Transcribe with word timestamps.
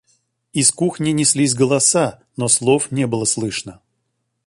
Из 0.51 0.71
кухни 0.71 1.11
неслись 1.11 1.53
голоса, 1.53 2.23
но 2.35 2.47
слов 2.47 2.89
не 2.91 3.05
было 3.05 3.25
слышно. 3.25 3.81